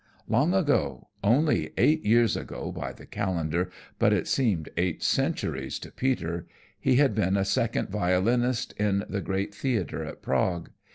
Long 0.27 0.55
ago, 0.55 1.09
only 1.23 1.73
eight 1.77 2.03
years 2.03 2.35
ago 2.35 2.71
by 2.71 2.91
the 2.91 3.05
calendar, 3.05 3.69
but 3.99 4.11
it 4.11 4.27
seemed 4.27 4.67
eight 4.75 5.03
centuries 5.03 5.77
to 5.77 5.91
Peter, 5.91 6.47
he 6.79 6.95
had 6.95 7.13
been 7.13 7.37
a 7.37 7.45
second 7.45 7.89
violinist 7.91 8.73
in 8.79 9.03
the 9.07 9.21
great 9.21 9.53
theatre 9.53 10.03
at 10.03 10.23
Prague. 10.23 10.71